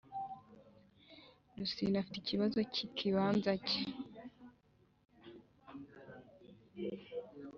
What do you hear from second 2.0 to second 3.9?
Afite ikibazo cy ikibanza cye